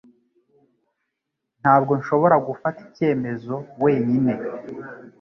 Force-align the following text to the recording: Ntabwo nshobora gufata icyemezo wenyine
Ntabwo 1.61 1.91
nshobora 1.99 2.35
gufata 2.47 2.79
icyemezo 2.87 3.55
wenyine 3.83 4.33